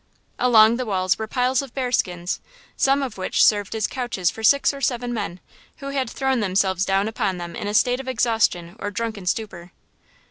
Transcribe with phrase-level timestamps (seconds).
[0.39, 2.39] Along the walls were piles of bearskins,
[2.75, 5.39] some of which served as couches for six or seven men,
[5.77, 9.73] who had thrown themselves down upon them in a state of exhaustion or drunken stupor.